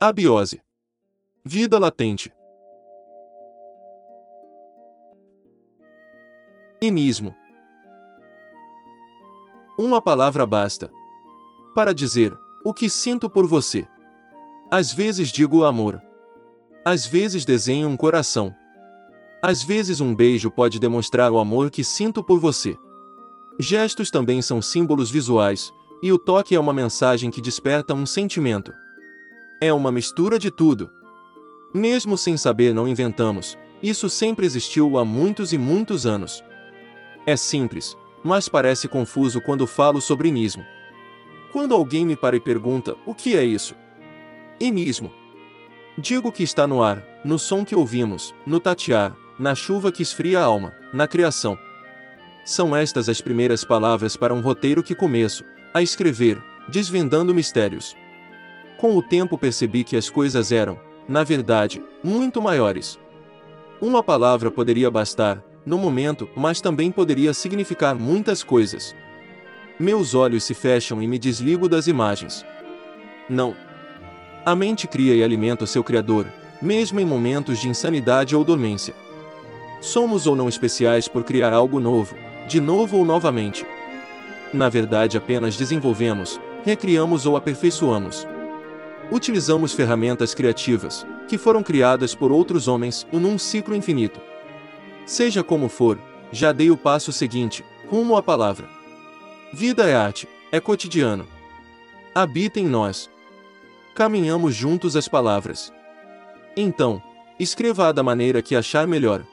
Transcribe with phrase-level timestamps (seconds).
[0.00, 0.62] Abiose.
[1.44, 2.32] Vida latente.
[6.80, 7.34] Inismo.
[9.76, 10.88] Uma palavra basta
[11.74, 12.32] para dizer
[12.64, 13.88] o que sinto por você.
[14.70, 16.00] Às vezes digo amor.
[16.84, 18.54] Às vezes desenho um coração.
[19.42, 22.78] Às vezes um beijo pode demonstrar o amor que sinto por você.
[23.58, 28.72] Gestos também são símbolos visuais, e o toque é uma mensagem que desperta um sentimento.
[29.60, 30.88] É uma mistura de tudo.
[31.74, 36.44] Mesmo sem saber, não inventamos, isso sempre existiu há muitos e muitos anos.
[37.26, 40.64] É simples, mas parece confuso quando falo sobre inismo.
[41.52, 43.74] Quando alguém me para e pergunta: o que é isso?
[44.60, 45.12] Inismo.
[45.96, 50.38] Digo que está no ar, no som que ouvimos, no tatear, na chuva que esfria
[50.38, 51.58] a alma, na criação.
[52.44, 55.42] São estas as primeiras palavras para um roteiro que começo
[55.74, 57.96] a escrever, desvendando mistérios.
[58.78, 62.96] Com o tempo percebi que as coisas eram, na verdade, muito maiores.
[63.80, 68.94] Uma palavra poderia bastar, no momento, mas também poderia significar muitas coisas.
[69.80, 72.46] Meus olhos se fecham e me desligo das imagens.
[73.28, 73.56] Não.
[74.46, 76.26] A mente cria e alimenta seu Criador,
[76.62, 78.94] mesmo em momentos de insanidade ou dormência.
[79.80, 82.14] Somos ou não especiais por criar algo novo,
[82.46, 83.66] de novo ou novamente.
[84.52, 88.26] Na verdade, apenas desenvolvemos, recriamos ou aperfeiçoamos.
[89.10, 94.20] Utilizamos ferramentas criativas, que foram criadas por outros homens, num ciclo infinito.
[95.06, 95.98] Seja como for,
[96.30, 98.68] já dei o passo seguinte, rumo à palavra.
[99.50, 101.26] Vida é arte, é cotidiano.
[102.14, 103.10] Habita em nós.
[103.94, 105.72] Caminhamos juntos as palavras.
[106.54, 107.02] Então,
[107.38, 109.24] escreva-a da maneira que achar melhor.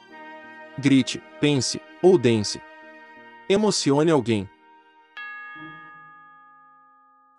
[0.77, 2.61] Grite, pense, ou dance.
[3.49, 4.49] Emocione alguém.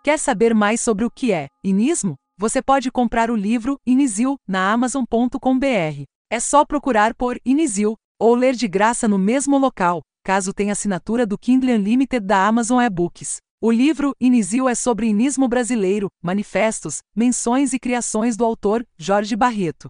[0.05, 2.17] Quer saber mais sobre o que é inismo?
[2.39, 6.03] Você pode comprar o livro Inisil na Amazon.com.br.
[6.31, 11.27] É só procurar por Inisil ou ler de graça no mesmo local, caso tenha assinatura
[11.27, 13.39] do Kindle Unlimited da Amazon eBooks.
[13.59, 19.89] O livro Inisil é sobre inismo brasileiro, manifestos, menções e criações do autor Jorge Barreto.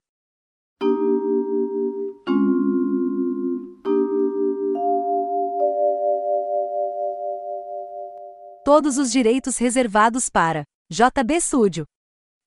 [8.65, 11.85] todos os direitos reservados para JB Studio.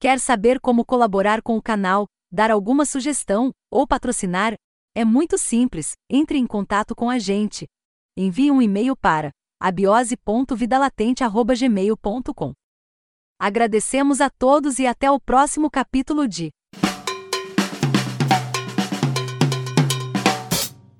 [0.02, 4.54] Quer saber como colaborar com o canal, dar alguma sugestão ou patrocinar?
[4.96, 7.68] É muito simples, entre em contato com a gente.
[8.18, 12.54] Envie um e-mail para abiose.vidalatente@gmail.com.
[13.38, 16.50] Agradecemos a todos e até o próximo capítulo de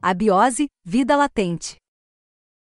[0.02, 1.78] Abiose, Vida Latente.